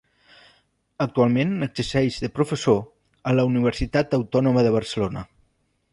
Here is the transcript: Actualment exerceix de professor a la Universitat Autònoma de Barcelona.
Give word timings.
Actualment 1.05 1.51
exerceix 1.67 2.17
de 2.25 2.31
professor 2.39 2.81
a 3.33 3.37
la 3.41 3.47
Universitat 3.53 4.19
Autònoma 4.23 4.65
de 4.69 4.73
Barcelona. 4.81 5.29